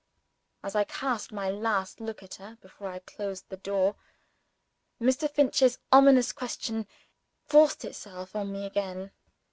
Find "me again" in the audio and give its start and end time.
8.51-9.11